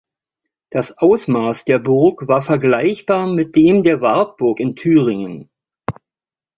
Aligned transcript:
Das 0.71 0.97
Ausmaß 0.97 1.65
der 1.65 1.77
Burg 1.77 2.27
war 2.27 2.41
vergleichbar 2.41 3.27
mit 3.27 3.55
dem 3.55 3.83
der 3.83 4.01
Wartburg 4.01 4.59
in 4.59 4.75
Thüringen. 4.75 5.51